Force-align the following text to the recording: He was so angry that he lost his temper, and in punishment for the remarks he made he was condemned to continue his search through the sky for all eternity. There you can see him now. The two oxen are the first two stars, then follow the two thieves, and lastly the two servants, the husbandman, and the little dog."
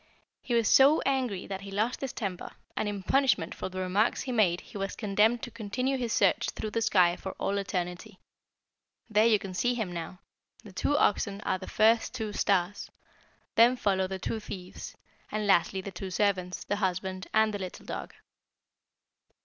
He 0.41 0.55
was 0.55 0.67
so 0.67 0.99
angry 1.01 1.45
that 1.45 1.61
he 1.61 1.69
lost 1.69 2.01
his 2.01 2.11
temper, 2.11 2.53
and 2.75 2.89
in 2.89 3.03
punishment 3.03 3.53
for 3.53 3.69
the 3.69 3.77
remarks 3.81 4.23
he 4.23 4.31
made 4.31 4.61
he 4.61 4.75
was 4.79 4.95
condemned 4.95 5.43
to 5.43 5.51
continue 5.51 5.95
his 5.95 6.11
search 6.11 6.49
through 6.49 6.71
the 6.71 6.81
sky 6.81 7.15
for 7.15 7.33
all 7.33 7.59
eternity. 7.59 8.17
There 9.11 9.27
you 9.27 9.37
can 9.37 9.53
see 9.53 9.75
him 9.75 9.91
now. 9.91 10.17
The 10.63 10.73
two 10.73 10.97
oxen 10.97 11.39
are 11.41 11.59
the 11.59 11.67
first 11.67 12.15
two 12.15 12.33
stars, 12.33 12.89
then 13.53 13.75
follow 13.77 14.07
the 14.07 14.17
two 14.17 14.39
thieves, 14.39 14.97
and 15.31 15.45
lastly 15.45 15.81
the 15.81 15.91
two 15.91 16.09
servants, 16.09 16.63
the 16.63 16.77
husbandman, 16.77 17.25
and 17.31 17.53
the 17.53 17.59
little 17.59 17.85
dog." 17.85 18.15